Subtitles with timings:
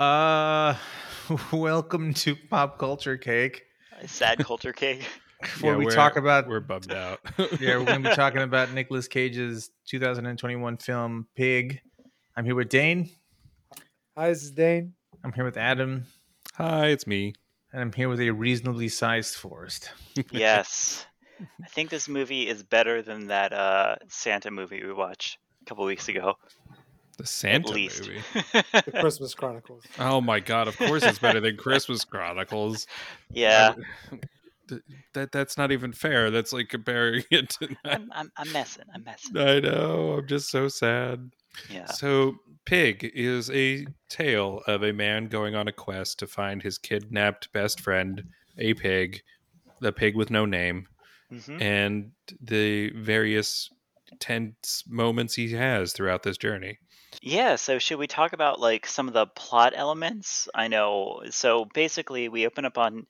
[0.00, 0.74] Uh,
[1.52, 3.64] welcome to Pop Culture Cake.
[4.06, 5.06] Sad culture cake.
[5.42, 7.20] Before Yeah, we talk about We're bummed out.
[7.60, 11.82] yeah, we're gonna be talking about Nicolas Cage's 2021 film Pig.
[12.34, 13.10] I'm here with Dane.
[14.16, 14.94] Hi, this is Dane.
[15.22, 16.06] I'm here with Adam,
[16.54, 17.34] Hi, it's me.
[17.70, 19.90] and I'm here with a reasonably sized forest.
[20.30, 21.04] yes.
[21.62, 25.84] I think this movie is better than that uh, Santa movie we watched a couple
[25.84, 26.36] weeks ago.
[27.20, 28.22] The Santa at movie.
[28.72, 29.84] The Christmas Chronicles.
[29.98, 30.68] Oh my god!
[30.68, 32.86] Of course, it's better than Christmas Chronicles.
[33.30, 33.74] yeah.
[34.68, 34.80] Th-
[35.14, 36.30] That that's not even fair.
[36.30, 37.96] That's like comparing it to that.
[37.96, 38.84] I'm, I'm, I'm messing.
[38.94, 39.36] I'm messing.
[39.36, 40.12] I know.
[40.18, 41.28] I'm just so sad.
[41.68, 41.86] Yeah.
[41.86, 46.78] So, Pig is a tale of a man going on a quest to find his
[46.78, 48.22] kidnapped best friend,
[48.58, 49.20] a pig,
[49.80, 50.86] the pig with no name,
[51.28, 53.68] hmm and the various
[54.18, 56.78] tense moments he has throughout this journey.
[57.22, 57.56] Yeah.
[57.56, 60.48] So should we talk about like some of the plot elements?
[60.54, 61.22] I know.
[61.30, 63.06] So basically, we open up on Nick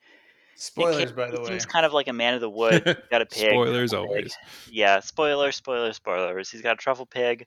[0.57, 1.17] Spoilers, Cage.
[1.17, 1.49] by the way.
[1.49, 2.83] seems kind of like a man of the woods.
[2.85, 3.53] He's got a pig.
[3.53, 4.37] Spoilers a always.
[4.71, 6.51] Yeah, spoiler, spoiler, spoilers.
[6.51, 7.47] He's got a truffle pig.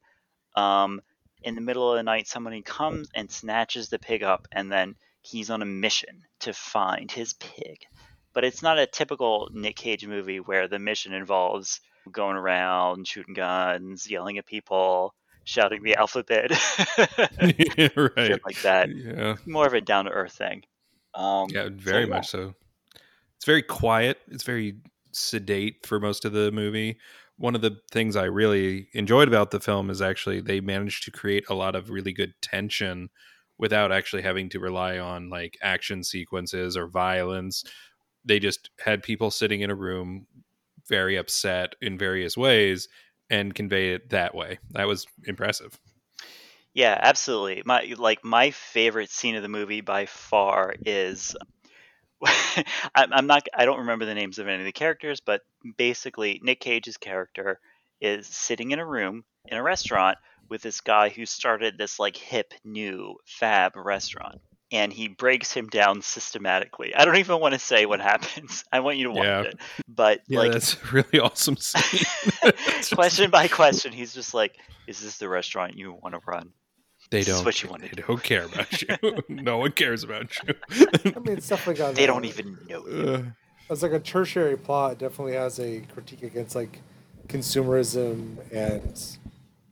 [0.55, 1.01] Um,
[1.43, 4.95] in the middle of the night, somebody comes and snatches the pig up, and then
[5.21, 7.79] he's on a mission to find his pig.
[8.33, 11.81] But it's not a typical Nick Cage movie where the mission involves
[12.11, 16.51] going around shooting guns, yelling at people, shouting the alphabet,
[16.97, 18.13] right.
[18.17, 18.89] shit like that.
[18.89, 19.35] Yeah.
[19.45, 20.63] More of a down to earth thing.
[21.13, 22.15] Um, Yeah, very so, yeah.
[22.15, 22.53] much so.
[23.35, 24.19] It's very quiet.
[24.29, 24.77] It's very
[25.11, 26.97] sedate for most of the movie.
[27.37, 31.11] One of the things I really enjoyed about the film is actually they managed to
[31.11, 33.09] create a lot of really good tension
[33.57, 37.63] without actually having to rely on like action sequences or violence.
[38.23, 40.25] They just had people sitting in a room
[40.89, 42.87] very upset in various ways
[43.29, 44.59] and convey it that way.
[44.71, 45.77] That was impressive.
[46.73, 47.61] Yeah, absolutely.
[47.65, 51.35] My like my favorite scene of the movie by far is
[52.95, 55.41] I'm, not I don't remember the names of any of the characters, but
[55.77, 57.59] basically Nick Cage's character
[58.01, 60.17] is sitting in a room in a restaurant
[60.49, 64.41] with this guy who started this like hip new fab restaurant
[64.73, 66.93] and he breaks him down systematically.
[66.93, 68.65] I don't even want to say what happens.
[68.73, 69.41] I want you to watch Yeah.
[69.43, 69.59] it.
[69.87, 72.01] But Yeah, like that's a really awesome scene.
[72.93, 74.55] question by question, he's just like,
[74.87, 76.49] "Is this the restaurant you want to run?"
[77.11, 77.45] They This don't.
[77.45, 78.03] what you wanna they do.
[78.07, 78.87] don't care about you.
[79.29, 80.55] no one cares about you.
[81.15, 81.95] I mean, stuff like that.
[81.95, 83.09] They don't even know you.
[83.09, 83.23] Uh,
[83.71, 86.81] As like a tertiary plot, it definitely has a critique against like
[87.27, 89.17] consumerism and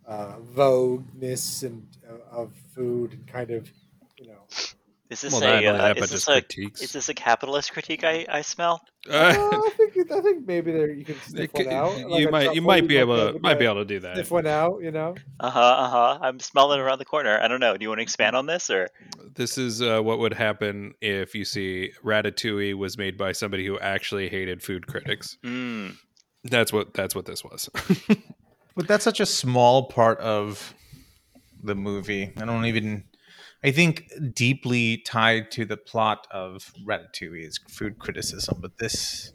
[0.07, 3.80] uh, vogueness and uh, of food and kind of, you know.
[5.11, 6.41] Is this well, a uh, that, is this a
[6.81, 8.81] is this a capitalist critique I, I smell?
[9.09, 12.09] Uh, I think I think maybe there you can sniff It could- one out.
[12.09, 14.15] like you might you might be able able to might be able to do that.
[14.15, 14.81] sniff one out.
[14.81, 15.15] You know.
[15.41, 15.59] Uh huh.
[15.59, 16.19] Uh huh.
[16.21, 17.37] I'm smelling around the corner.
[17.41, 17.75] I don't know.
[17.75, 18.87] Do you want to expand on this or?
[19.35, 23.77] This is uh, what would happen if you see Ratatouille was made by somebody who
[23.79, 25.37] actually hated food critics.
[25.43, 25.97] Mm,
[26.45, 27.69] That's what that's what this was.
[28.77, 30.73] But that's such a small part of
[31.61, 32.31] the movie.
[32.37, 33.03] I don't even.
[33.63, 39.33] I think deeply tied to the plot of Ratatouille is food criticism, but this,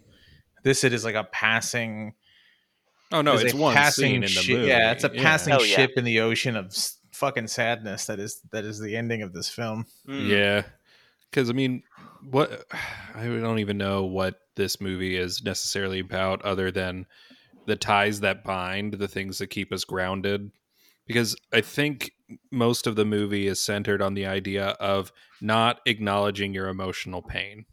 [0.64, 2.14] this it is like a passing.
[3.12, 4.68] oh no, is it's one passing scene in the shi- movie.
[4.68, 5.66] Yeah, it's a passing yeah.
[5.66, 8.06] ship in the ocean of s- fucking sadness.
[8.06, 9.86] That is that is the ending of this film.
[10.08, 10.28] mm.
[10.28, 10.62] Yeah,
[11.30, 11.84] because I mean,
[12.28, 12.64] what
[13.14, 17.06] I don't even know what this movie is necessarily about, other than
[17.66, 20.50] the ties that bind, the things that keep us grounded.
[21.06, 22.12] Because I think
[22.50, 27.66] most of the movie is centered on the idea of not acknowledging your emotional pain,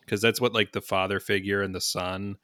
[0.00, 2.36] because that's what like the father figure and the son.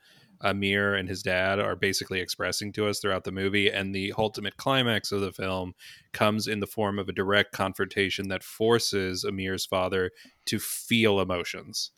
[0.43, 4.59] Amir and his dad are basically expressing to us throughout the movie, and the ultimate
[4.59, 5.73] climax of the film
[6.13, 10.11] comes in the form of a direct confrontation that forces Amir's father
[10.45, 11.91] to feel emotions,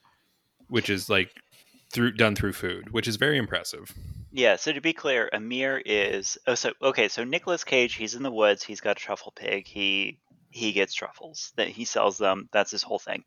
[0.69, 1.33] which is like
[1.93, 3.93] through done through food, which is very impressive.
[4.33, 4.57] Yeah.
[4.57, 6.39] So to be clear, Amir is.
[6.47, 7.09] Oh, so okay.
[7.09, 8.63] So Nicolas Cage, he's in the woods.
[8.63, 9.67] He's got a truffle pig.
[9.67, 10.19] He
[10.51, 11.53] he gets truffles.
[11.57, 12.49] That he sells them.
[12.53, 13.25] That's his whole thing.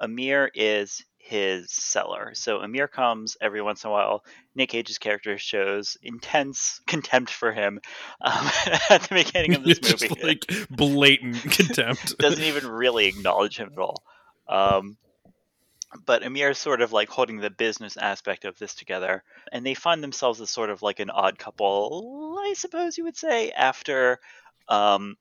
[0.00, 2.30] Amir is his seller.
[2.34, 4.24] So Amir comes every once in a while.
[4.54, 7.80] Nick Cage's character shows intense contempt for him
[8.22, 8.50] um,
[8.90, 10.22] at the beginning of this Just, movie.
[10.22, 12.16] like blatant contempt.
[12.18, 14.02] doesn't even really acknowledge him at all.
[14.48, 14.96] Um,
[16.04, 19.74] but Amir is sort of like holding the business aspect of this together, and they
[19.74, 24.18] find themselves as sort of like an odd couple, I suppose you would say, after
[24.68, 25.16] um,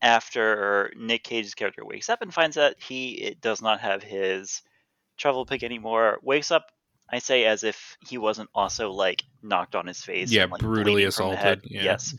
[0.00, 4.62] after Nick Cage's character wakes up and finds that he does not have his
[5.16, 6.18] truffle pig anymore.
[6.22, 6.70] Wakes up,
[7.10, 10.30] I say, as if he wasn't also like knocked on his face.
[10.30, 11.58] Yeah, and, like, brutally bleeding from the head.
[11.58, 11.84] assaulted, yeah.
[11.84, 12.14] Yes.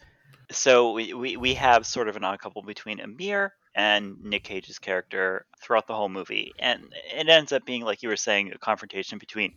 [0.52, 4.80] So we, we, we have sort of an odd couple between Amir and Nick Cage's
[4.80, 6.52] character throughout the whole movie.
[6.58, 9.54] And it ends up being, like you were saying, a confrontation between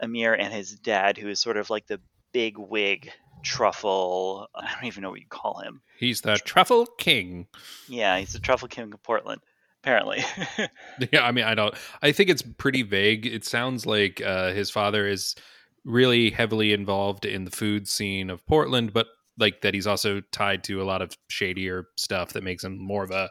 [0.00, 2.00] Amir and his dad, who is sort of like the
[2.32, 3.12] big wig
[3.44, 4.48] truffle.
[4.54, 5.82] I don't even know what you call him.
[5.98, 7.48] He's the truffle king.
[7.86, 9.42] Yeah, he's the truffle king of Portland,
[9.82, 10.24] apparently.
[11.12, 11.74] Yeah, I mean, I don't.
[12.02, 13.26] I think it's pretty vague.
[13.26, 15.36] It sounds like uh, his father is
[15.84, 19.06] really heavily involved in the food scene of Portland, but
[19.38, 23.04] like that he's also tied to a lot of shadier stuff that makes him more
[23.04, 23.30] of a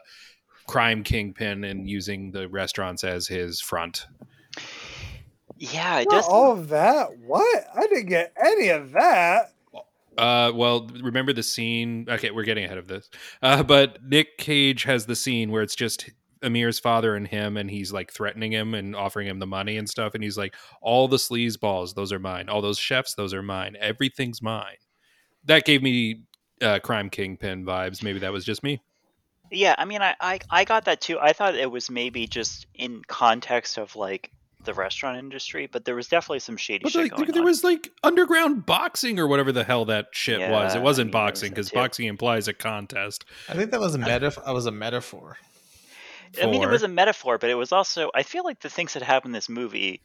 [0.66, 4.06] crime kingpin and using the restaurants as his front.
[5.58, 6.28] yeah, it Not does.
[6.28, 7.08] all of that.
[7.18, 7.64] What?
[7.74, 9.52] I didn't get any of that.
[10.16, 12.06] Uh, well, remember the scene?
[12.08, 13.08] Okay, we're getting ahead of this.
[13.40, 16.10] Uh, but Nick Cage has the scene where it's just
[16.42, 19.88] Amir's father and him, and he's like threatening him and offering him the money and
[19.88, 20.14] stuff.
[20.14, 22.48] And he's like, "All the sleaze balls, those are mine.
[22.48, 23.76] All those chefs, those are mine.
[23.80, 24.76] Everything's mine."
[25.48, 26.22] That gave me
[26.62, 28.02] uh, crime kingpin vibes.
[28.02, 28.80] Maybe that was just me.
[29.50, 31.18] Yeah, I mean, I, I I got that too.
[31.18, 34.30] I thought it was maybe just in context of like
[34.64, 37.46] the restaurant industry, but there was definitely some shady But shit like, going there on.
[37.46, 40.74] was like underground boxing or whatever the hell that shit was.
[40.74, 41.76] It wasn't I mean, boxing because too.
[41.76, 43.24] boxing implies a contest.
[43.48, 44.42] I think that was a metaphor.
[44.46, 45.38] I was a metaphor.
[46.42, 48.10] I mean, it was a metaphor, but it was also.
[48.14, 50.02] I feel like the things that happened in this movie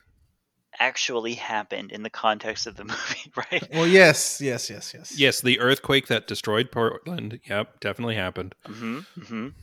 [0.80, 3.68] actually happened in the context of the movie, right?
[3.74, 5.18] Well, yes, yes, yes, yes.
[5.18, 7.40] Yes, the earthquake that destroyed Portland.
[7.46, 8.56] Yep, definitely happened.
[8.66, 9.48] hmm hmm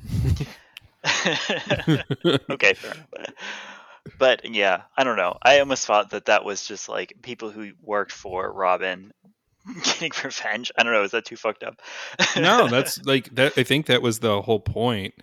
[2.51, 3.09] okay, fair enough.
[4.19, 5.37] But yeah, I don't know.
[5.43, 9.13] I almost thought that that was just like people who worked for Robin
[9.83, 10.73] getting revenge.
[10.77, 11.03] I don't know.
[11.03, 11.81] Is that too fucked up?
[12.37, 13.53] no, that's like that.
[13.57, 15.15] I think that was the whole point.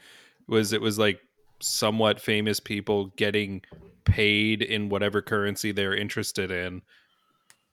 [0.48, 1.20] Was it was like
[1.60, 3.62] somewhat famous people getting
[4.08, 6.82] paid in whatever currency they're interested in,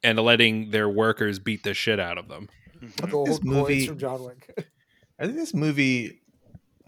[0.02, 2.48] and letting their workers beat the shit out of them.
[2.80, 3.10] Mhm.
[3.10, 4.68] Gold This movie- from John Wick.
[5.18, 6.20] I think this movie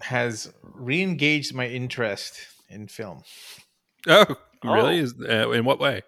[0.00, 2.34] has re-engaged my interest
[2.68, 3.22] in film.
[4.08, 4.26] Oh,
[4.62, 5.00] really?
[5.00, 5.02] Oh.
[5.02, 6.02] Is uh, in what way?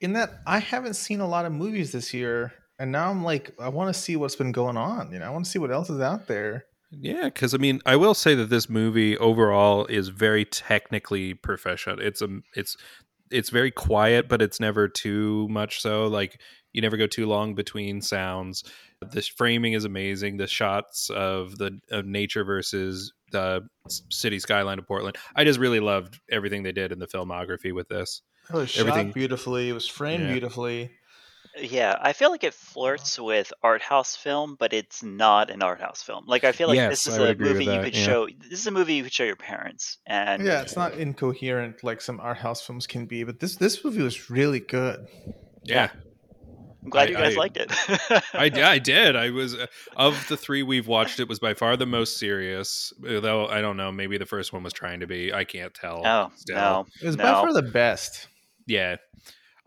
[0.00, 3.52] In that I haven't seen a lot of movies this year, and now I'm like,
[3.60, 5.12] I want to see what's been going on.
[5.12, 6.64] You know, I want to see what else is out there.
[7.00, 12.00] Yeah, because I mean, I will say that this movie overall is very technically proficient.
[12.00, 12.76] It's a, it's,
[13.30, 15.80] it's very quiet, but it's never too much.
[15.82, 16.40] So, like,
[16.72, 18.62] you never go too long between sounds.
[19.00, 20.36] The framing is amazing.
[20.36, 23.62] The shots of the of nature versus the
[24.10, 25.16] city skyline of Portland.
[25.34, 28.22] I just really loved everything they did in the filmography with this.
[28.48, 29.68] It was Everything- shot beautifully.
[29.68, 30.30] It was framed Yeah.
[30.32, 30.90] beautifully.
[31.58, 35.80] Yeah, I feel like it flirts with art house film, but it's not an art
[35.80, 36.24] house film.
[36.26, 38.04] Like I feel like Yes, this is I a movie you that, could yeah.
[38.04, 38.28] show.
[38.50, 42.00] This is a movie you could show your parents, and Yeah, it's not incoherent like
[42.00, 45.06] some art house films can be, but this this movie was really good.
[45.62, 45.88] Yeah,
[46.84, 47.72] I'm glad I- you guys I- liked it.
[48.34, 49.16] I, I did.
[49.16, 49.66] I was uh,
[49.96, 51.20] of the three we've watched.
[51.20, 52.92] It was by far the most serious.
[53.00, 53.90] Though I don't know.
[53.90, 55.32] Maybe the first one was trying to be.
[55.32, 56.02] I can't tell.
[56.06, 56.56] Oh still.
[56.56, 57.24] no, It was no.
[57.24, 58.28] by far the best.
[58.66, 58.96] Yeah.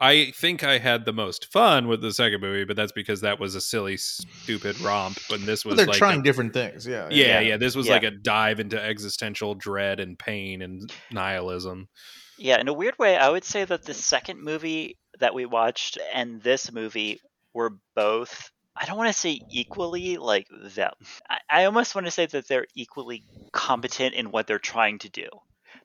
[0.01, 3.39] I think I had the most fun with the second movie, but that's because that
[3.39, 5.17] was a silly, stupid romp.
[5.29, 6.87] But this was Well, they're like trying a- different things.
[6.87, 7.57] Yeah, yeah, yeah, Yeah.
[7.57, 7.93] This was Yeah.
[7.93, 11.89] like a dive into existential dread and pain and nihilism.
[12.37, 15.97] Yeah, in a weird way, I would say that the second movie that we watched
[16.13, 17.19] and this movie
[17.53, 18.51] were both.
[18.77, 20.93] I don't want to say equally like them.
[21.29, 25.09] I, I almost want to say that they're equally competent in what they're trying to
[25.09, 25.27] do.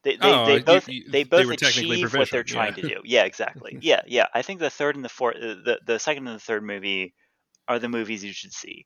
[0.05, 2.75] They, they, Oh, they both you- they they both were technically achieve what they're trying
[2.77, 2.83] yeah.
[2.83, 3.01] to do.
[3.05, 3.79] Yeah, exactly.
[3.83, 4.27] Yeah, yeah.
[4.35, 7.15] I think the third and the fourth, uh, the the second and the third movie
[7.67, 8.85] are the movies you should see.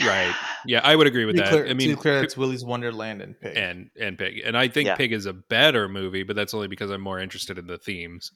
[0.00, 0.34] Right.
[0.66, 1.50] Yeah, I would agree with To that.
[1.50, 3.54] clear, I to mean, be clear, it's Willy's Wonderland and Pig.
[3.56, 4.96] and and Pig, and I think Yeah.
[4.96, 8.32] Pig is a better movie, but that's only because I'm more interested in the themes.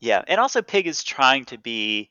[0.00, 2.10] Yeah, and also Pig is trying to be.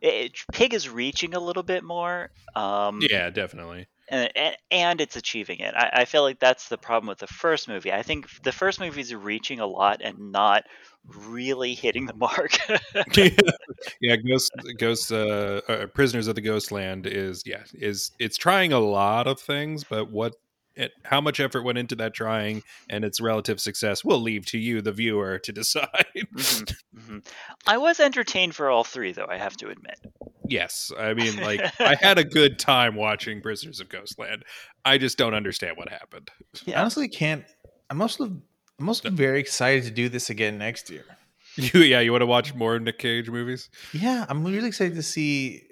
[0.00, 2.32] It, Pig is reaching a little bit more.
[2.56, 3.86] Um, Yeah, definitely.
[4.08, 4.30] And,
[4.70, 5.74] and- it's achieving it.
[5.74, 7.92] I, I feel like that's the problem with the first movie.
[7.92, 10.64] I think the first movie is reaching a lot and not
[11.04, 12.58] really hitting the mark.
[14.00, 18.78] yeah, Ghost, Ghost, uh, uh, Prisoners of the Ghostland is yeah is it's trying a
[18.78, 20.34] lot of things, but what
[20.76, 24.58] it, how much effort went into that trying and its relative success we'll leave to
[24.58, 26.06] you, the viewer, to decide.
[26.16, 27.26] Mhm, mhm.
[27.66, 29.26] I was entertained for all three, though.
[29.28, 29.98] I have to admit.
[30.48, 34.44] yes, I mean, like I had a good time watching Prisoners of Ghostland.
[34.84, 36.30] I just don't understand what happened.
[36.66, 37.44] I honestly can't.
[37.90, 38.24] I'm also
[38.80, 41.04] I'm also very excited to do this again next year.
[41.56, 43.68] You, yeah, you want to watch more Nick Cage movies?
[43.92, 45.64] Yeah, I'm really excited to see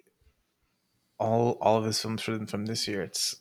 [1.19, 3.03] all all of his films from from this year.
[3.03, 3.37] It's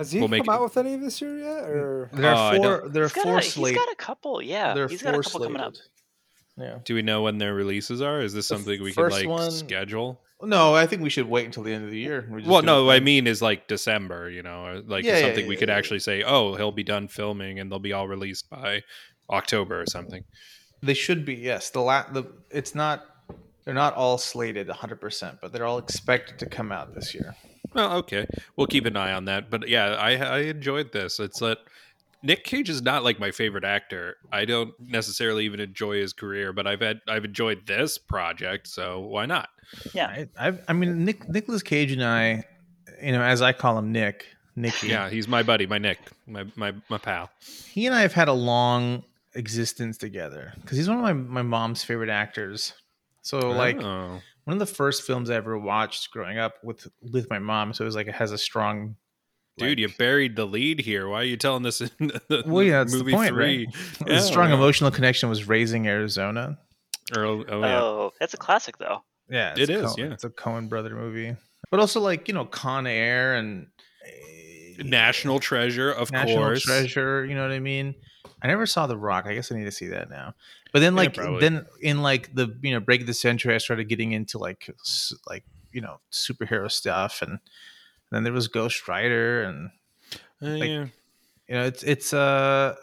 [0.00, 1.64] Has he We'll come make out with any of this year yet?
[1.68, 3.78] Or there Oh, I are four don't- there are He's got, four a, he's slated.
[3.78, 4.40] got a couple.
[4.42, 5.74] Yeah, there are he's four got a couple coming up.
[6.56, 6.78] Yeah.
[6.84, 8.22] Do we know when their releases are?
[8.22, 10.18] Is this The something we can first like one- schedule?
[10.42, 12.26] No, I think we should wait until the end of the year.
[12.30, 15.18] We just Well, no, what I mean is like December, you know, or like Yeah,
[15.18, 15.74] yeah, something we could yeah.
[15.76, 18.82] actually say, oh, he'll be done filming and they'll be all released by
[19.28, 20.24] October or something.
[20.82, 21.68] They should be, yes.
[21.68, 23.04] The la- the it's not
[23.66, 27.36] they're not all slated 100%, but they're all expected to come out this year.
[27.74, 28.26] Well, okay,
[28.56, 29.50] we'll keep an eye on that.
[29.50, 31.20] But yeah, I I enjoyed this.
[31.20, 31.58] It's that
[32.22, 34.16] Nick Cage is not like my favorite actor.
[34.32, 39.00] I don't necessarily even enjoy his career, but I've had I've enjoyed this project, so
[39.00, 39.48] why not?
[39.94, 40.08] Yeah.
[40.08, 42.44] I I've, I mean Nick Nicholas Cage and I,
[43.02, 44.26] you know, as I call him Nick,
[44.56, 44.88] Nicky.
[44.88, 47.30] Yeah, he's my buddy, my Nick, my my my pal.
[47.68, 51.42] He and I have had a long existence together cuz he's one of my my
[51.42, 52.74] mom's favorite actors.
[53.22, 54.20] So like Oh.
[54.50, 57.84] One of the first films I ever watched growing up with with my mom, so
[57.84, 58.96] it was like it has a strong
[59.58, 61.08] Dude, you buried the lead here.
[61.08, 63.66] Why are you telling this in the Well, yeah, that's the movie point, three?
[63.66, 63.76] right?
[64.08, 64.56] Yeah, the strong yeah.
[64.56, 66.58] emotional connection was raising Arizona.
[67.14, 67.80] Or, oh, yeah.
[67.80, 69.04] Oh, that's a classic though.
[69.28, 70.12] Yeah, it's Coen- yeah.
[70.12, 71.36] it's a Coen brother movie,
[71.70, 73.68] but also like you know Con Air and
[74.04, 76.24] uh, National Treasure, of course.
[76.24, 76.62] National course.
[76.64, 77.24] Treasure.
[77.24, 77.94] You know what I mean?
[78.42, 79.26] I never saw The Rock.
[79.26, 80.34] I guess I need to see that now.
[80.72, 81.40] But then like probably.
[81.40, 84.70] then in like the you know break of the century, I started getting into like
[85.28, 87.38] like you know superhero stuff, and
[88.10, 89.70] then there was Ghost Rider, and
[90.42, 90.86] Uh, Like, yeah.
[91.48, 92.74] you know it's it's uh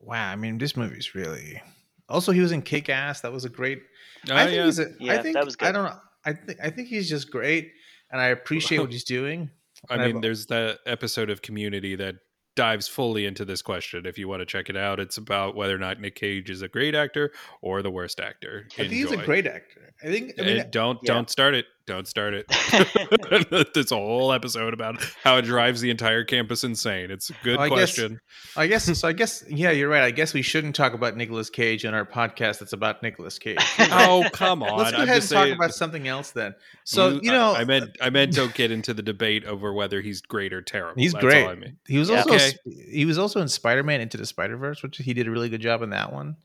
[0.00, 0.30] wow.
[0.30, 1.62] I mean this movie's really.
[2.08, 3.22] Also, he was in Kick Ass.
[3.22, 3.82] That was a great
[4.30, 4.64] Oh, I think yeah.
[4.66, 5.98] he's a, Yeah, I that think was I don't know.
[6.24, 7.72] I think I think he's just great,
[8.10, 9.50] and I appreciate what he's doing.
[9.90, 12.16] I mean, I've- there's that episode of Community that
[12.54, 14.06] dives fully into this question.
[14.06, 16.62] If you want to check it out, it's about whether or not Nick Cage is
[16.62, 18.66] a great actor or the worst actor.
[18.72, 19.94] I think he's a great actor.
[20.02, 20.32] I think.
[20.38, 21.14] I mean, don't Yeah.
[21.14, 21.66] don't start it.
[21.86, 22.46] Don't start it.
[23.74, 27.10] There's a whole episode about how it drives the entire campus insane.
[27.10, 28.20] It's a good I guess- question.
[28.56, 29.08] I guess so.
[29.08, 30.02] I guess yeah, you're right.
[30.04, 32.60] I guess we shouldn't talk about Nicolas Cage in our podcast.
[32.60, 33.58] That's about Nicolas Cage.
[33.78, 34.78] oh come on!
[34.78, 36.54] Let's go I'm ahead and just talk saying- about something else then.
[36.84, 39.72] So you- you know, I, I meant I meant don't get into the debate over
[39.72, 41.00] whether he's great or terrible.
[41.02, 41.44] he's That's great.
[41.44, 41.78] All I mean.
[41.88, 42.18] He was Yeah.
[42.18, 42.52] also Okay.
[42.92, 45.48] he was also in Spider Man Into the Spider Verse, which he did a really
[45.48, 46.36] good job in that one.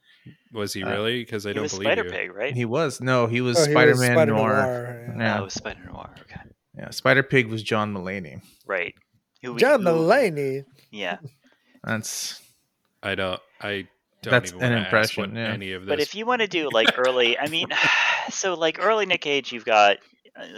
[0.54, 1.20] Was he Uh, really?
[1.22, 2.10] Because I he don't was believe Spider you.
[2.12, 2.54] Pig, right?
[2.54, 4.54] He was no, he was Oh, he Spider Man Spider Noir.
[4.56, 5.24] Noir, yeah.
[5.24, 5.42] Yeah.
[5.42, 6.16] Oh, Spider Noir.
[6.22, 6.42] Okay.
[6.78, 8.42] Yeah, Spider Pig was John Mulaney.
[8.66, 8.94] Right.
[9.44, 10.64] Who John who- Mulaney.
[10.92, 11.18] Yeah.
[11.84, 12.42] That's
[13.04, 13.40] I don't.
[13.62, 13.88] I
[14.24, 15.54] don't That's even an wanna ask impression, what yeah.
[15.54, 15.90] Any of this.
[15.90, 17.68] But if you want to do like early, I mean,
[18.30, 19.98] so like early Nick Cage, you've got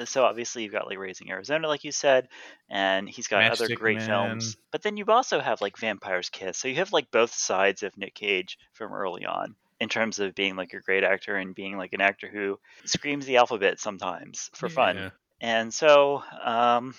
[0.05, 2.27] so obviously you've got like Raising Arizona, like you said,
[2.69, 4.07] and he's got other great Man.
[4.07, 4.57] films.
[4.71, 7.97] But then you also have like Vampire's Kiss, so you have like both sides of
[7.97, 11.77] Nick Cage from early on in terms of being like a great actor and being
[11.77, 14.97] like an actor who screams the alphabet sometimes for fun.
[14.97, 15.09] Yeah.
[15.41, 16.95] And so, um,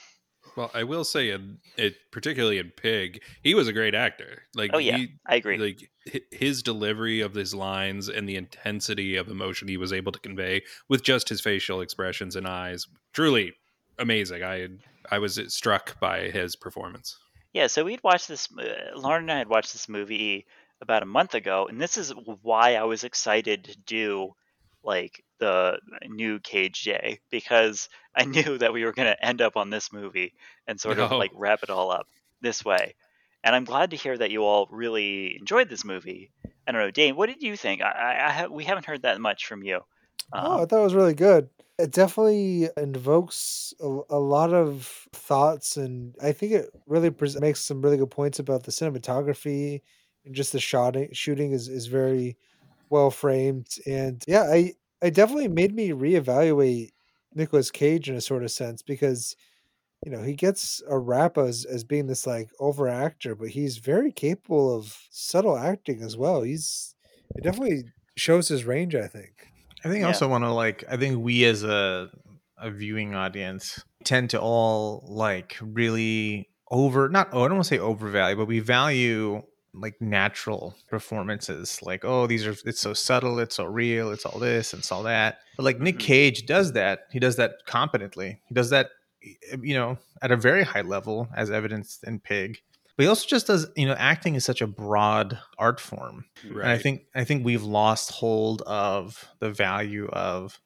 [0.56, 4.42] Well, I will say, in, it particularly in Pig, he was a great actor.
[4.54, 4.96] Like, Oh, yeah.
[4.98, 5.58] he, I agree.
[5.58, 5.90] like
[6.30, 10.62] his delivery of his lines and the intensity of emotion he was able to convey
[10.88, 13.52] with just his facial expressions and eyes, truly
[13.98, 14.42] amazing.
[14.42, 14.68] I
[15.10, 17.18] I was struck by his performance.
[17.52, 18.48] Yeah, so we'd watched this.
[18.56, 20.46] Uh, Lauren and I had watched this movie
[20.80, 24.34] about a month ago, and this is why I was excited to do
[24.84, 29.56] like the new Cage Day because I knew that we were going to end up
[29.56, 30.34] on this movie
[30.66, 31.18] and sort of Oh.
[31.18, 32.06] like wrap it all up
[32.40, 32.94] this way.
[33.42, 36.30] And I'm glad to hear that you all really enjoyed this movie.
[36.66, 37.80] I don't know, Dane, what did you think?
[37.82, 39.80] I, I, I have, we haven't heard that much from you.
[40.38, 41.50] Oh, I Um, thought it was really good.
[41.78, 47.60] It definitely invokes a, a lot of thoughts, and I think it really pres makes
[47.64, 49.80] some really good points about the cinematography
[50.24, 51.08] and just the shooting.
[51.12, 52.36] Shooting is is very
[52.90, 56.90] well framed, and yeah, I it definitely made me reevaluate
[57.34, 59.36] Nicolas Cage in a sort of sense because
[60.04, 63.78] you know he gets a rap as as being this like over actor, but he's
[63.78, 66.42] very capable of subtle acting as well.
[66.42, 66.94] He's
[67.36, 67.84] it definitely
[68.16, 68.94] shows his range.
[68.94, 69.46] I think.
[69.84, 72.10] I think I also want to like I think we as a
[72.58, 77.74] a viewing audience tend to all like really over not oh I don't want to
[77.74, 83.38] say overvalue but we value like natural performances like oh these are it's so subtle
[83.38, 86.00] it's so real it's all this and it's all that but like Nick Mhm.
[86.00, 88.90] Cage does that he does that competently he does that
[89.62, 92.58] you know at a very high level as evidenced in Pig
[92.96, 96.62] but he also just does you know acting is such a broad art form Right.
[96.64, 100.58] and I think I think we've lost hold of the value of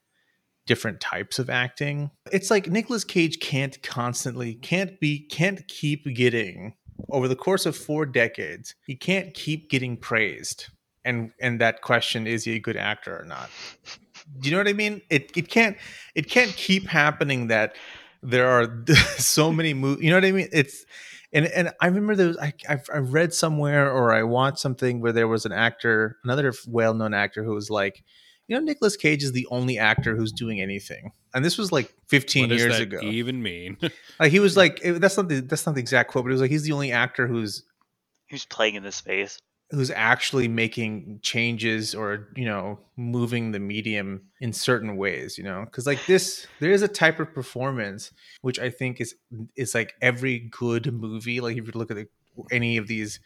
[0.66, 2.11] different types of acting.
[2.32, 6.73] It's like nicholas Cage can't constantly can't be can't keep getting
[7.10, 8.74] over the course of 4 decades.
[8.86, 10.66] He can't keep getting praised.
[11.04, 13.50] And and that question is he a good actor or not?
[14.40, 15.02] Do you know what I mean?
[15.10, 15.76] It it can't
[16.14, 17.76] it can't keep happening that
[18.22, 18.84] there are
[19.18, 20.02] so many movies.
[20.02, 20.48] You know what I mean?
[20.50, 20.84] It's
[21.32, 25.00] and and I remember there was I I've, I read somewhere or I watched something
[25.00, 28.02] where there was an actor, another well known actor who was like,
[28.48, 31.92] you know, Nicolas Cage is the only actor who's doing anything, and this was like
[32.08, 33.00] 15 What does years that ago.
[33.02, 33.76] even mean?
[34.20, 36.34] Like he was like, it- that's not the that's not the exact quote, but it
[36.34, 37.64] was like he's the only actor who's
[38.30, 39.38] Who's playing in this space?
[39.70, 45.64] who's actually making changes or you know moving the medium in certain ways you know
[45.64, 48.12] because like this there is a type of performance
[48.42, 49.14] which i think is
[49.56, 52.06] is like every good movie like if you look at the,
[52.52, 53.18] any of these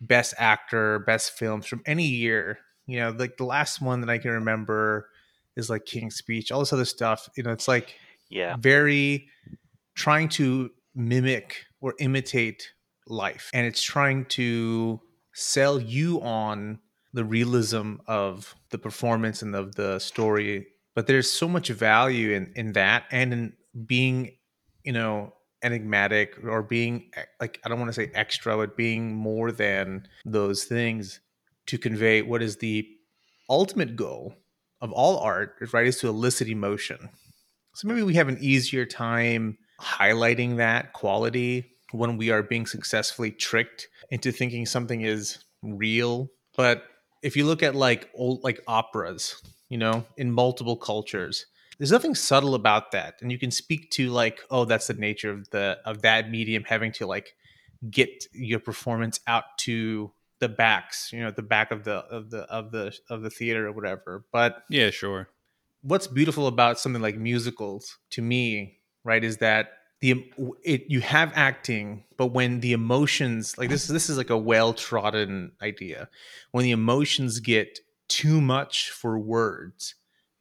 [0.00, 4.18] best actor best films from any year you know like the last one that i
[4.18, 5.08] can remember
[5.58, 7.94] is like king's speech all this other stuff you know it's like
[8.30, 8.56] Yeah.
[8.58, 9.28] very
[9.94, 12.72] trying to mimic or imitate
[13.06, 15.00] life and it's trying to
[15.34, 16.78] sell you on
[17.14, 22.52] the realism of the performance and of the story but there's so much value in
[22.56, 23.52] in that and in
[23.86, 24.32] being
[24.84, 27.10] you know enigmatic or being
[27.40, 31.20] like i don't want to say extra but being more than those things
[31.66, 32.86] to convey what is the
[33.50, 34.34] ultimate goal
[34.80, 37.08] of all art is right is to elicit emotion
[37.74, 43.30] so maybe we have an easier time highlighting that quality when we are being successfully
[43.30, 46.28] tricked into thinking something is real.
[46.56, 46.82] But
[47.22, 51.46] if you look at like old like operas, you know, in multiple cultures,
[51.78, 53.14] there's nothing subtle about that.
[53.20, 56.64] And you can speak to like, oh, that's the nature of the of that medium
[56.64, 57.34] having to like
[57.90, 62.30] get your performance out to the backs, you know, at the back of the of
[62.30, 64.24] the of the of the theater or whatever.
[64.32, 65.28] But yeah, sure.
[65.82, 70.30] what's beautiful about something like musicals to me right is that the
[70.62, 74.72] it you have acting but when the emotions like this this is like a well
[74.72, 76.08] trodden idea
[76.52, 79.94] when the emotions get too much for words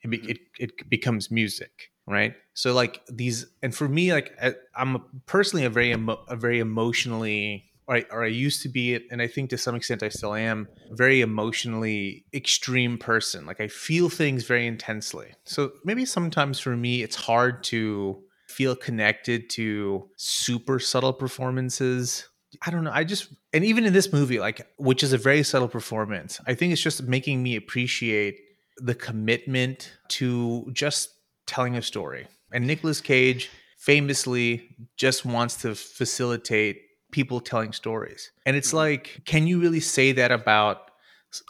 [0.04, 0.30] it, be, mm-hmm.
[0.30, 5.66] it it becomes music right so like these and for me like I- i'm personally
[5.66, 9.28] a very emo, a very emotionally or I, or I used to be and i
[9.28, 13.46] think to some extent i still am very emotionally extreme person.
[13.46, 15.30] Like i feel things very intensely.
[15.46, 22.28] So maybe sometimes for me it's hard to feel connected to super subtle performances.
[22.66, 25.44] I don't know i just and even in this movie like which is a very
[25.44, 28.40] subtle performance i think it's just making me appreciate
[28.78, 31.10] the commitment to just
[31.46, 32.28] telling a story.
[32.52, 36.82] And Nicolas Cage famously just wants to facilitate
[37.18, 38.30] people telling stories.
[38.46, 38.78] And it's mm-hmm.
[38.78, 40.92] like, can you really say that about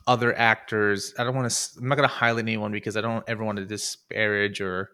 [0.07, 1.13] other actors?
[1.19, 1.79] I don't want to.
[1.79, 4.91] I'm not going to highlight anyone because I don't ever want to disparage or,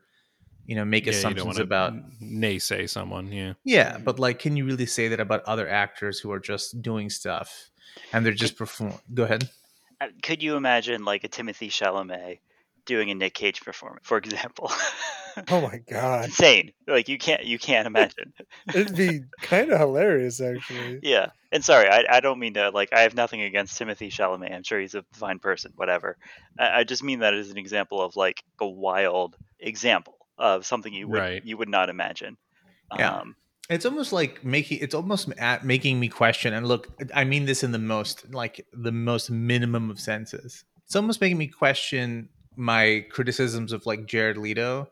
[0.65, 1.93] you know, make Yeah, assumptions about.
[2.19, 3.31] naysay someone.
[3.31, 3.53] Yeah.
[3.63, 7.11] Yeah, but like, can you really say that about other actors who are just doing
[7.11, 7.69] stuff
[8.11, 8.95] and they're just perform?
[9.13, 9.51] Go ahead.
[10.23, 12.39] Could you imagine like a Timothée Chalamet
[12.85, 14.71] doing a Nick Cage performance, for example?
[15.49, 16.73] Oh my god, Insane.
[16.87, 18.33] Like you can't you can't imagine.
[18.69, 20.99] it'd be kind of hilarious actually.
[21.01, 21.29] Yeah.
[21.51, 24.53] And sorry, I, I don't mean to like I have nothing against Timothée Chalamet.
[24.53, 26.17] I'm sure he's a fine person, whatever.
[26.59, 30.93] I, I just mean that as an example of like a wild example of something
[30.93, 31.43] you would Right.
[31.43, 32.37] you would not imagine.
[32.95, 33.15] Yeah.
[33.21, 33.35] Um,
[33.71, 36.53] It's almost like making it's almost at making me question.
[36.53, 40.63] And look, I mean this in the most like the most minimum of senses.
[40.85, 44.89] It's almost making me question my criticisms of like Jared Leto.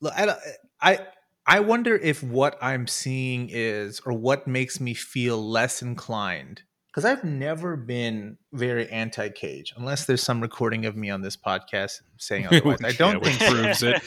[0.00, 0.36] Look, I
[0.80, 0.98] I
[1.46, 6.62] I wonder if what I'm seeing is or what makes me feel less inclined
[6.96, 12.00] because I've never been very anti-cage unless there's some recording of me on this podcast
[12.16, 12.78] saying otherwise.
[12.82, 14.02] I don't which think proves it.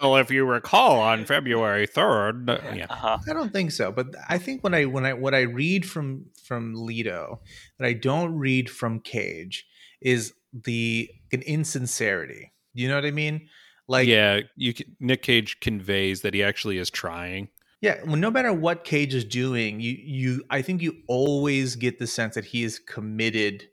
[0.00, 3.18] Well, if you recall, on February third, yeah, uh-huh.
[3.28, 6.26] I don't think so, but I think when I when I what I read from
[6.44, 7.40] from Leto
[7.78, 9.66] that I don't read from Cage
[10.00, 10.32] is
[10.64, 12.52] the an insincerity.
[12.74, 13.48] You know what I mean?
[13.88, 17.48] Like yeah, you can, Nick Cage conveys that he actually is trying.
[17.80, 21.98] yeah, well, no matter what Cage is doing, you you I think you always get
[21.98, 23.68] the sense that he is committed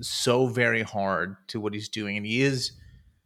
[0.00, 2.72] so very hard to what he's doing, and he is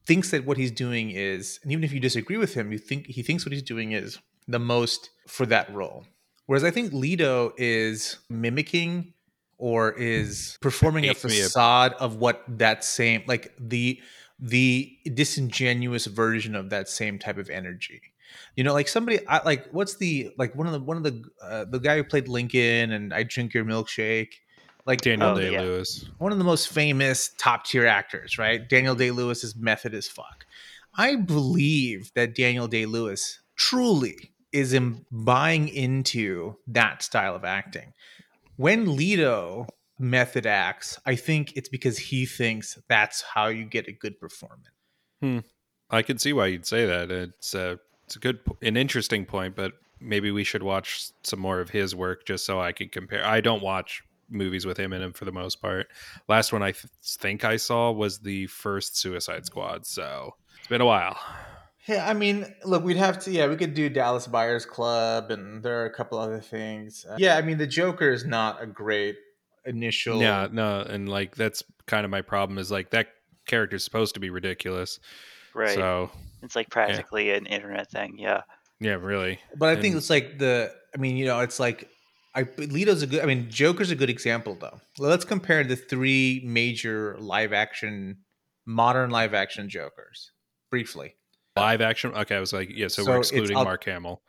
[0.07, 3.07] thinks that what he's doing is, and even if you disagree with him, you think
[3.07, 6.05] he thinks what he's doing is the most for that role.
[6.47, 9.15] Whereas I think Leto is mimicking
[9.59, 14.01] or is performing a Paint me a- facade of what that same like the
[14.39, 18.03] the disingenuous version of that same type of energy
[18.55, 21.23] you know like somebody I, like what's the like one of the one of the
[21.43, 24.33] uh, the guy who played lincoln and i drink your milkshake
[24.85, 25.63] like Daniel Oh, Day yeah.
[25.63, 26.05] Lewis.
[26.19, 30.07] one of the most famous top tier actors right daniel day lewis is method as
[30.07, 30.45] fuck
[30.97, 37.93] i believe that daniel day lewis truly is in buying into that style of acting
[38.57, 39.67] when Leto
[39.99, 44.69] method acts, I think it's because he thinks that's how you get a good performance.
[45.21, 45.39] Hmm.
[45.91, 47.11] I can see why you'd say that.
[47.11, 51.61] It's a it's a good, an interesting point, but maybe we should watch some more
[51.61, 53.25] of his work just so I can compare.
[53.25, 55.89] I don't watch movies with him in them for the most part.
[56.29, 60.81] Last one I th- think I saw was the first Suicide Squad, so it's been
[60.81, 61.19] a while.
[61.89, 63.31] Yeah, I mean, look, we'd have to.
[63.31, 67.07] Yeah, we could do Dallas Buyers Club, and there are a couple other things.
[67.09, 69.17] Uh, yeah, I mean, the Joker is not a great
[69.65, 70.21] initial.
[70.21, 73.09] Yeah, no, and like that's kind of my problem is like that
[73.47, 74.99] character's supposed to be ridiculous.
[75.55, 75.75] Right.
[75.75, 76.11] So
[76.43, 78.17] it's like practically an internet thing.
[78.19, 78.43] Yeah.
[78.81, 79.39] yeah, really.
[79.57, 80.73] but I think and- it's like the.
[80.95, 81.89] I mean, you know, it's like.
[82.35, 83.23] I Leto's a good.
[83.23, 84.79] I mean, Joker's a good example though.
[84.99, 88.19] Well, let's compare the three major live action,
[88.67, 90.33] modern live action Jokers
[90.71, 91.15] briefly.
[91.57, 92.13] Live action.
[92.15, 92.89] Okay, I was like, yeah.
[92.89, 94.23] So, So we're excluding Mark Hamill.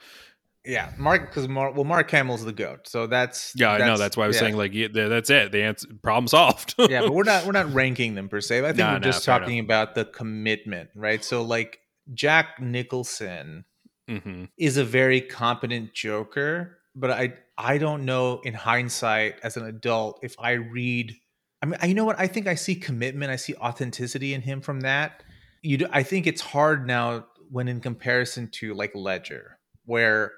[0.66, 2.88] Yeah, Mark because Mark well, Mark Hamill's the goat.
[2.88, 3.98] So that's Yeah, I know.
[3.98, 4.42] That's why I was yeah.
[4.42, 5.52] saying like, yeah, that's it.
[5.52, 6.76] The answer, problem solved.
[6.90, 8.60] yeah, but we're not we're not ranking them per se.
[8.60, 11.24] I think Nah, we're nah, just talking about the commitment, right?
[11.24, 11.80] So like
[12.13, 13.66] Jack Nicholson
[14.10, 19.66] hmm is a very competent Joker, but I I don't know in hindsight as an
[19.66, 21.16] adult if I read.
[21.62, 22.20] I mean, you know what?
[22.20, 23.32] I think I see commitment.
[23.32, 25.24] I see authenticity in him from that.
[25.62, 30.34] You, do, I think it's hard now when in comparison to like Ledger, where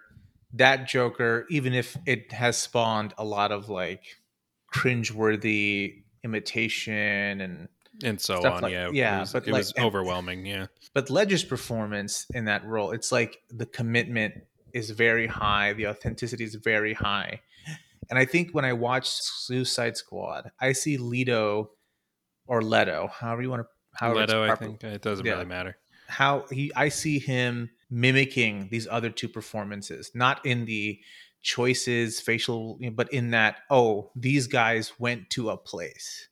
[0.54, 4.04] that Joker, even if it has spawned a lot of like
[4.74, 7.68] cringeworthy imitation and
[8.04, 8.62] and so on.
[8.62, 10.46] like- yeah, yeah, it was, but it like- was and- overwhelming.
[10.46, 14.36] Yeah, but Ledger's performance in that role, it's like the commitment
[14.74, 17.42] is very high, the authenticity is very high.
[18.10, 21.72] And I think when I watch Suicide Squad, I see Leto
[22.48, 23.68] or Leto, however you want to
[24.00, 24.44] however Leto.
[24.44, 25.34] I think it doesn't Yeah.
[25.34, 25.78] really matter.
[26.08, 31.00] how he I see him mimicking these other two performances, not in the
[31.42, 36.28] choices, facial, but in that oh, these guys went to a place,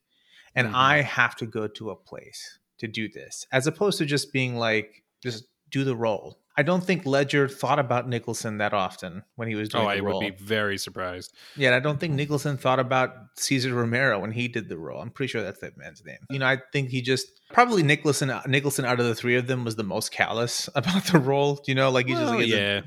[0.56, 0.73] and Mhm.
[0.75, 4.56] I have to go to a place to do this, as opposed to just being
[4.56, 6.39] like just do the role.
[6.60, 9.93] I don't think Ledger thought about Nicholson that often when he was doing Oh, the
[9.95, 10.19] I role.
[10.23, 11.32] would be very surprised.
[11.56, 14.99] Yeah, I don't think Nicholson thought about Cesar Romero when he did the role.
[14.99, 16.17] I'm pretty sure that's that man's name.
[16.32, 19.65] You know, I think he just probably Nicholson Nicholson out of the three of them
[19.65, 21.62] was the most callous about the role.
[21.67, 22.82] You know, like he just Well, like, yeah.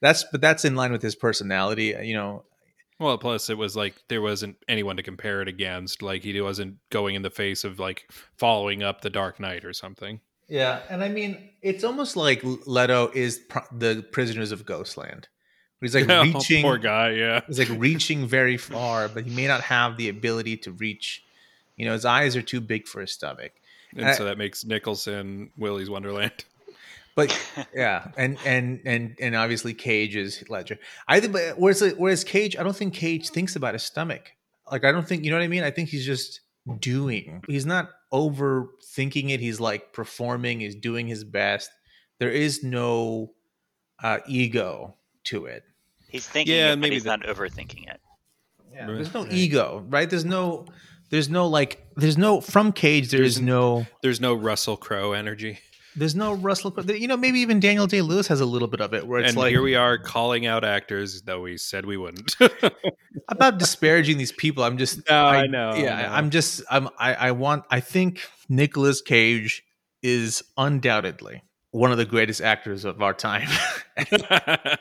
[0.00, 1.94] That's but that's in line with his personality.
[1.94, 2.44] Uh, you know,
[2.98, 6.02] Well, plus it was like there wasn't anyone to compare it against.
[6.02, 9.72] Like he wasn't going in the face of like following up the Dark Knight or
[9.72, 10.18] something.
[10.48, 10.80] Yeah.
[10.90, 15.28] And I mean, it's almost like Leto is pr- the prisoners of Ghostland.
[15.80, 16.62] He's like Oh, reaching.
[16.62, 17.10] poor guy.
[17.10, 17.40] Yeah.
[17.46, 21.22] He's like reaching very far, but he may not have the ability to reach.
[21.76, 23.52] You know, his eyes are too big for his stomach.
[23.96, 26.44] And I- so that makes Nicholson Willy's Wonderland.
[27.16, 27.38] But
[27.74, 30.78] yeah, and and and and obviously Cage is Ledger.
[31.06, 34.32] I think, but whereas whereas Cage, I don't think Cage thinks about his stomach.
[34.70, 35.62] Like I don't think you know what I mean.
[35.62, 36.40] I think he's just
[36.80, 37.42] doing.
[37.46, 39.40] He's not overthinking it.
[39.40, 40.60] He's like performing.
[40.60, 41.70] He's doing his best.
[42.20, 43.32] There is no
[44.02, 45.64] uh, ego to it.
[46.08, 48.00] He's thinking Yeah, it, but maybe he's the- not overthinking it.
[48.72, 48.94] Yeah, Right.
[48.94, 50.08] there's no ego, right?
[50.08, 50.66] There's no.
[51.10, 51.86] There's no like.
[51.96, 53.10] There's no from Cage.
[53.10, 53.86] There is There's no.
[54.02, 55.58] There's no Russell Crowe energy.
[55.96, 56.70] There's no Russell.
[56.70, 59.20] Crowe- You know, maybe even Daniel Day Lewis has a little bit of it, where
[59.20, 62.34] it's and like here we are calling out actors that we said we wouldn't.
[62.40, 64.64] I'm not disparaging these people.
[64.64, 66.08] I'm just No, I know, I Yeah, know.
[66.14, 69.62] I'm just I'm I, I want I think Nicolas Cage
[70.02, 73.48] is undoubtedly one of the greatest actors of our time.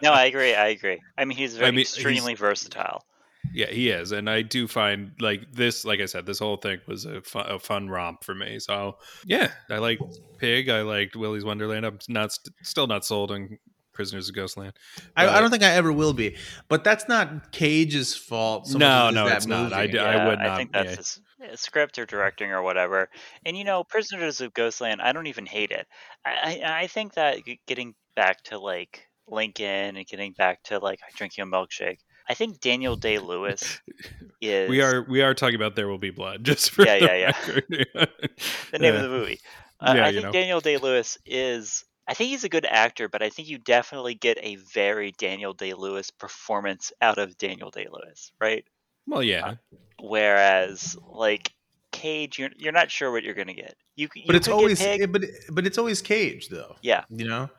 [0.01, 0.55] No, I agree.
[0.55, 0.99] I agree.
[1.17, 3.03] I mean, he's very mean, he's- extremely versatile.
[3.51, 5.85] Yeah, he is, and I do find like this.
[5.85, 8.59] Like I said, this whole thing was a fun, a fun romp for me.
[8.59, 10.03] So yeah, I liked
[10.37, 10.69] Pig.
[10.69, 11.85] I liked Willy's Wonderland.
[11.85, 13.57] I'm not st- still not sold on
[13.93, 14.73] Prisoners of Ghostland.
[15.15, 16.35] I, I don't think I ever will be,
[16.67, 18.67] but that's not Cage's fault.
[18.67, 19.73] so No, much no, that it's not.
[19.73, 19.91] I movie.
[19.91, 21.49] d- Yeah, would not- I think that's yeah.
[21.51, 23.09] his script or directing or whatever.
[23.45, 25.85] And you know, Prisoners of Ghostland, I don't even hate it.
[26.25, 30.99] I I, I think that getting back to like Lincoln and getting back to like
[31.15, 31.97] drinking a milkshake.
[32.29, 33.81] I think Daniel Day Lewis
[34.41, 37.05] is We are we are talking about There Will Be Blood, just for Yeah, the
[37.05, 37.33] yeah,
[37.69, 38.05] yeah.
[38.71, 38.99] the name Yeah.
[38.99, 39.39] of the movie.
[39.79, 40.31] Uh, Yeah, I you think know.
[40.31, 41.83] Daniel Day Lewis is.
[42.05, 45.53] I think he's a good actor, but I think you definitely get a very Daniel
[45.53, 48.65] Day Lewis performance out of Daniel Day Lewis, right?
[49.07, 49.55] Well, yeah,
[50.01, 51.51] Whereas like
[51.91, 53.75] Cage, you're you're not sure what you're gonna get.
[53.95, 56.75] You, you But it's always Pig- but but it's always Cage though.
[56.81, 57.03] yeah.
[57.09, 57.49] You know.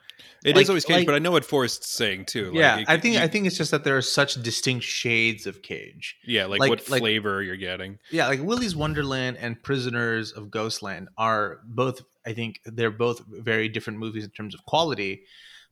[0.44, 2.46] It is Like- always Cage, like- but I know what Forrest's saying too.
[2.46, 4.84] Like, yeah, it- I think you- I think it's just that there are such distinct
[4.84, 6.16] shades of Cage.
[6.24, 7.98] yeah, like, like- what like- flavor you're getting.
[8.10, 12.02] Yeah, like Willy's Wonderland and Prisoners of Ghostland are both.
[12.26, 15.24] I think they're both very different movies in terms of quality,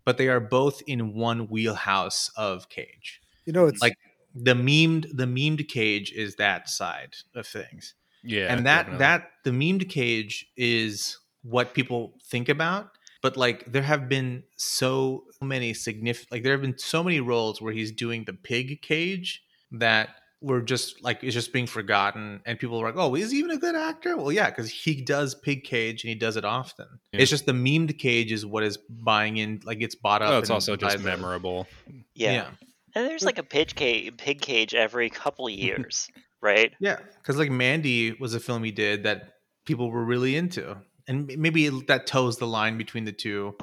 [0.04, 3.20] but they are both in one wheelhouse of Cage.
[3.46, 3.94] You know, it's Like
[4.34, 8.98] the memed, the memed Cage is that side of things, Yeah, and that definitely.
[8.98, 12.90] that the memed Cage is what people think about.
[13.22, 17.60] But like, there have been so many significant, like there have been so many roles
[17.62, 22.58] where he's doing the pig Cage that were just like it's just being forgotten and
[22.58, 25.36] people were like oh is he even a good actor well yeah because he does
[25.36, 27.20] pig cage and he does it often Yeah.
[27.20, 30.30] it's just the memed cage is what is buying in like it's bought oh, up
[30.32, 31.68] Oh, it's and also just the- memorable.
[32.16, 32.48] Yeah.
[32.96, 36.08] And there's like a pig cage, pig cage every couple of years,
[36.40, 36.72] right?
[36.80, 40.76] yeah because like mandy was a film he did that people were really into
[41.08, 43.56] and maybe that toes the line between the two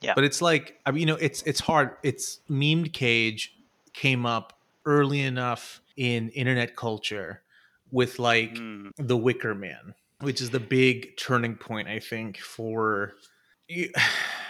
[0.00, 0.14] Yeah.
[0.14, 3.54] but it's like i mean you know it's it's hard it's memed cage
[3.92, 7.42] came up early enough in internet culture
[7.90, 13.12] with like Mm, the wicker man which is the big turning point i think for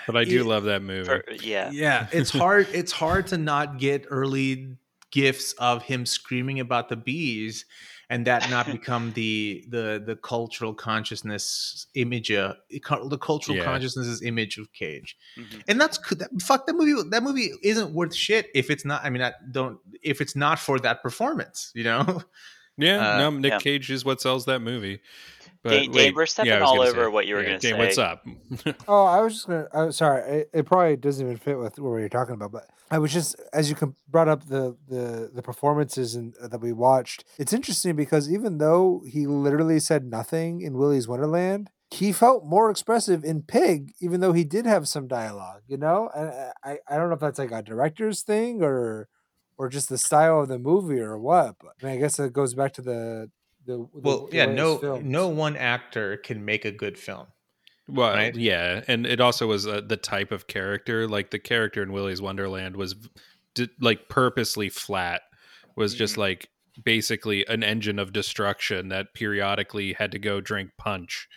[0.06, 0.42] But I do Yeah.
[0.44, 1.04] love that movie.
[1.04, 1.70] for- yeah.
[1.72, 4.76] yeah it's hard it's hard to not get early
[5.12, 7.64] gifts of him screaming about the bees
[8.10, 13.64] and that not become the the the cultural consciousness image uh, the cultural Yeah.
[13.64, 15.62] consciousness's image of cage Mhm.
[15.68, 15.96] and that's.
[16.16, 17.08] That, fuck that movie.
[17.10, 19.02] That movie isn't worth shit if it's not.
[19.04, 19.78] I mean, I don't.
[20.02, 22.22] If it's not for that performance, you know.
[22.76, 23.58] Yeah, Uh, no, Nick yeah.
[23.58, 25.00] Cage is what sells that movie.
[25.62, 27.60] But Dane- Dane, wait, we're stepping yeah, all over say- what you were yeah, gonna
[27.60, 27.72] say.
[27.74, 28.24] what's up?
[28.88, 29.68] Oh, I was just gonna.
[29.74, 30.22] I'm sorry.
[30.40, 33.36] It, it probably doesn't even fit with what you're talking about, but I was just
[33.52, 37.24] as you com- brought up the the the performances and uh, that we watched.
[37.38, 42.70] It's interesting because even though he literally said nothing in Willy's Wonderland, he felt more
[42.70, 45.60] expressive in Pig, even though he did have some dialogue.
[45.68, 49.08] You know, and I I, I don't know if that's like a director's thing or
[49.58, 51.56] or just the style of the movie or what.
[51.60, 53.30] But I, mean, I guess it goes back to the
[53.66, 54.46] the, the Well, the yeah.
[54.46, 57.26] way No, no one actor can make a good film.
[57.88, 58.34] Well, Right?
[58.36, 61.08] yeah, and it also was uh, the type of character.
[61.08, 62.94] Like the character in Willy's Wonderland was
[63.54, 65.22] d- like purposely flat.
[65.76, 66.20] Was just Mm-hmm.
[66.20, 66.48] like
[66.84, 71.28] basically an engine of destruction that periodically had to go drink punch.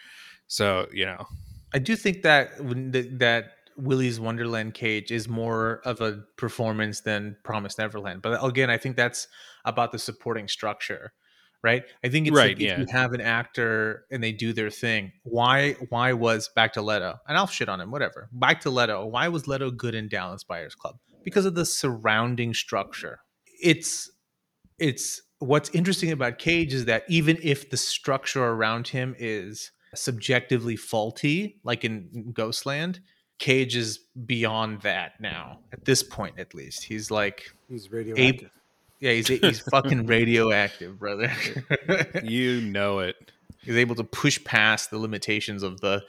[0.48, 1.26] So you know,
[1.74, 7.36] I do think that when that Willy's Wonderland cage is more of a performance than
[7.44, 8.22] Promised Neverland.
[8.22, 9.28] But again, I think that's
[9.66, 11.14] about the supporting structure,
[11.64, 11.84] right?
[12.04, 12.74] I think it's Right, like yeah.
[12.74, 15.14] if you have an actor and they do their thing.
[15.24, 15.74] Why?
[15.90, 17.16] Why was Back to Leto?
[17.28, 18.30] And I'll shit on him, whatever.
[18.32, 19.06] Back to Leto.
[19.06, 20.98] Why was Leto good in Dallas Buyers Club?
[21.24, 23.20] Because of the surrounding structure.
[23.62, 24.12] It's
[24.78, 30.76] it's what's interesting about Cage is that even if the structure around him is subjectively
[30.76, 33.00] faulty, like in Ghostland,
[33.40, 35.60] Cage is beyond that now.
[35.72, 38.52] At this point, at least, he's like, he's radioactive.
[39.00, 41.32] Yeah, he's he's fucking radioactive, brother.
[42.24, 43.16] you know it.
[43.64, 46.04] he's able to push past the limitations of the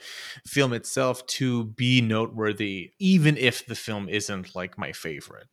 [0.45, 5.47] film itself to be noteworthy, even if the film isn't like my favorite.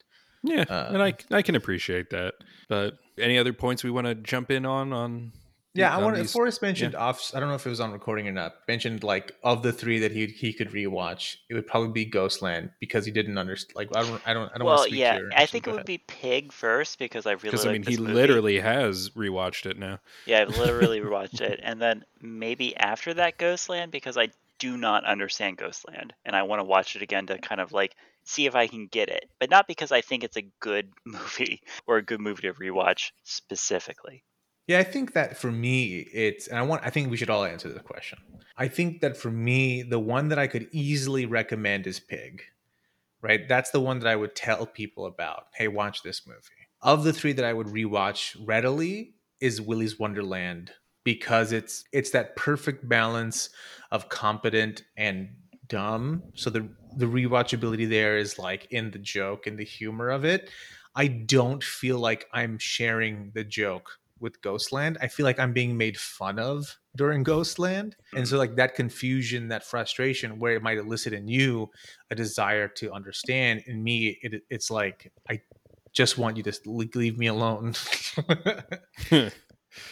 [0.44, 2.34] Yeah, Uh, and I I can appreciate that.
[2.68, 5.32] But any other points we want to jump in on on?
[5.74, 7.34] Yeah, I on want these- Forrest mentioned off.
[7.34, 8.56] I don't know if it was on recording or not.
[8.68, 12.70] Mentioned like of the three that he he could rewatch, it would probably be Ghostland
[12.78, 13.74] because he didn't understand.
[13.76, 15.30] Like I don't, I don't, I don't want Well, to speak yeah, to your.
[15.34, 15.86] I think it would ahead.
[15.86, 18.12] be Pig first because I really Because like I mean, he movie.
[18.12, 19.98] literally has rewatched it now.
[20.26, 25.04] Yeah, I've literally rewatched it, and then maybe after that Ghostland because I do not
[25.06, 28.54] understand Ghostland, and I want to watch it again to kind of like see if
[28.54, 32.02] I can get it, but not because I think it's a good movie or a
[32.02, 34.22] good movie to rewatch specifically.
[34.66, 36.82] Yeah, I think that for me, it's and I want.
[36.84, 38.18] I think we should all answer this question.
[38.56, 42.42] I think that for me, the one that I could easily recommend is Pig.
[43.20, 45.46] Right, that's the one that I would tell people about.
[45.54, 46.40] Hey, watch this movie.
[46.80, 50.72] Of the three that I would rewatch readily is Willy's Wonderland
[51.04, 53.50] because it's it's that perfect balance
[53.90, 55.28] of competent and
[55.68, 56.22] dumb.
[56.34, 60.50] So the the rewatchability there is like in the joke and the humor of it.
[60.94, 64.96] I don't feel like I'm sharing the joke with Ghostland.
[65.02, 67.96] I feel like I'm being made fun of during Ghostland.
[68.14, 71.70] And so like that confusion, that frustration where it might elicit in you
[72.10, 75.40] a desire to understand in me it, it's like I
[75.92, 77.74] just want you to le- leave me alone.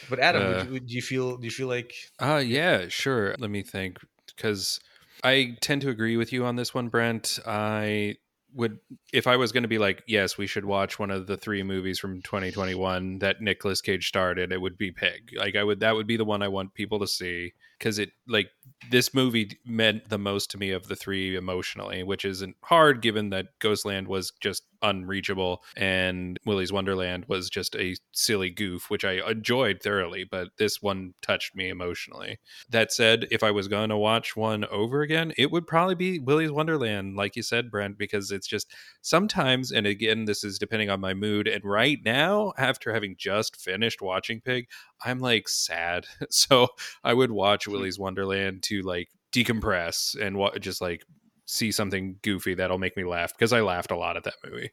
[0.09, 3.35] but Adam, would Uh, you, do you feel do you feel like Uh yeah, sure.
[3.39, 3.99] Let me think
[4.37, 4.81] cuz
[5.23, 7.39] I tend to agree with you on this one, Brent.
[7.47, 8.17] I
[8.55, 8.79] would
[9.13, 11.63] if I was going to be like, yes, we should watch one of the three
[11.63, 15.31] movies from 2021 that Nicolas Cage started, it would be Pig.
[15.37, 18.11] Like I would that would be the one I want people to see cuz it
[18.31, 18.51] like
[18.91, 23.31] this movie meant the most to me of the three emotionally, which isn't hard given
[23.31, 29.21] that Ghostland was just unreachable and Willy's Wonderland was just a silly goof, which I
[29.31, 32.39] enjoyed thoroughly, but this one touched me emotionally.
[32.71, 36.19] That said, if I was going to watch one over again, it would probably be
[36.19, 40.89] Willy's Wonderland, like you said, Brent, because it's just sometimes, and again, this is depending
[40.89, 41.47] on my mood.
[41.47, 44.69] And right now, after having just finished watching Pig,
[45.05, 46.07] I'm like sad.
[46.31, 46.69] So
[47.05, 47.73] I would watch mm-hmm.
[47.73, 48.20] Willy's Wonderland
[48.63, 51.05] to like decompress and what just like
[51.47, 54.71] see something goofy that'll make me laugh because I laughed a lot at that movie.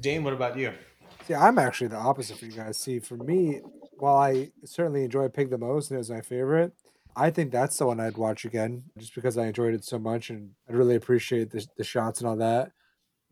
[0.00, 0.72] Dane, what about you?
[1.26, 2.76] See, I'm actually the opposite for you guys.
[2.76, 3.60] See, for me,
[3.98, 6.72] while I certainly enjoy Pig the most and it was my favorite,
[7.16, 10.30] I think that's the one I'd watch again just because I enjoyed it so much
[10.30, 12.72] and I'd really appreciate the, the shots and all that.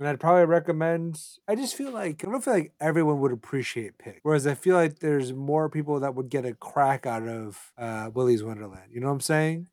[0.00, 1.20] And I'd probably recommend.
[1.46, 4.74] I just feel like I don't feel like everyone would appreciate Pig, whereas I feel
[4.74, 8.90] like there's more people that would get a crack out of uh, Willy's Wonderland.
[8.92, 9.68] You know what I'm saying?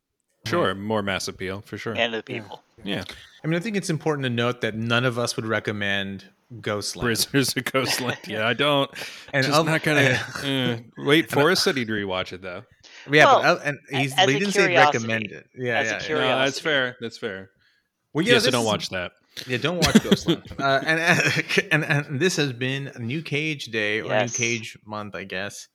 [0.46, 1.94] Sure, more mass appeal for sure.
[1.96, 2.40] And the Yeah.
[2.40, 2.62] people.
[2.84, 3.04] yeah,
[3.42, 6.24] I mean, I think it's important to note that none of us would recommend
[6.60, 7.04] Ghostland.
[7.04, 8.18] Prisoners of Ghostland.
[8.28, 8.90] Yeah, I don't.
[9.32, 11.30] And just of- not gonna uh, wait.
[11.32, 12.62] Forrest said he'd rewatch it though.
[13.10, 15.48] Yeah, Well, but, and he's, as he didn't say recommend it.
[15.56, 16.28] Yeah, As a yeah, yeah.
[16.30, 16.96] No, that's fair.
[17.00, 17.50] That's fair.
[18.12, 19.12] Well, yeah, yes, I don't is- watch that.
[19.46, 20.42] Yeah, don't watch Ghostland.
[20.58, 24.38] uh, and, and and this has been a New Cage Day or Yes.
[24.38, 25.68] New Cage Month, I guess.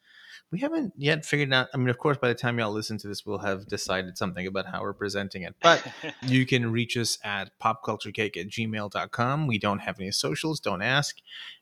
[0.49, 1.67] We haven't yet figured out.
[1.73, 4.47] I mean, of course, by the time y'all listen to this, we'll have decided something
[4.47, 5.55] about how we're presenting it.
[5.61, 5.85] But
[6.21, 9.47] you can reach us at popculturecake at gmail.com.
[9.47, 11.17] We don't have any socials, don't ask.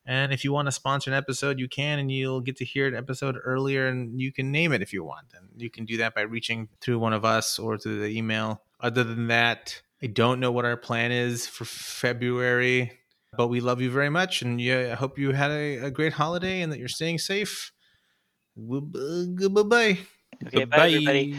[0.06, 2.86] And if you want to sponsor an episode, you can, and you'll get to hear
[2.86, 5.28] an episode earlier, and you can name it if you want.
[5.36, 8.62] And you can do that by reaching through one of us or through the email.
[8.80, 13.00] Other than that, I don't know what our plan is for February,
[13.38, 16.14] but we love you very much, and yeah, I hope you had a, a great
[16.14, 17.72] holiday and that you're staying safe.
[18.56, 19.98] Bye bye.
[20.48, 21.36] okay, bye, everybody.